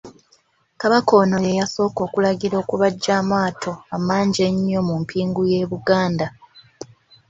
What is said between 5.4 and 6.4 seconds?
y'e Buganda.